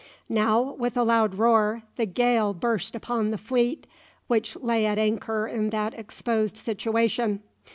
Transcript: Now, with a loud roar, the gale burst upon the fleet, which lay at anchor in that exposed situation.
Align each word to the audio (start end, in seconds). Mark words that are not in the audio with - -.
Now, 0.29 0.73
with 0.79 0.97
a 0.97 1.03
loud 1.03 1.35
roar, 1.35 1.83
the 1.95 2.07
gale 2.07 2.55
burst 2.55 2.95
upon 2.95 3.29
the 3.29 3.37
fleet, 3.37 3.85
which 4.25 4.55
lay 4.55 4.87
at 4.87 4.97
anchor 4.97 5.47
in 5.47 5.69
that 5.69 5.93
exposed 5.93 6.57
situation. 6.57 7.43